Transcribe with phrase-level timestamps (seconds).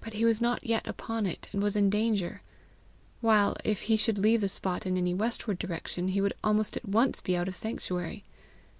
[0.00, 2.42] But he was not yet upon it, and was in danger;
[3.20, 6.88] while, if he should leave the spot in any westward direction, he would almost at
[6.88, 8.24] once be out of sanctuary!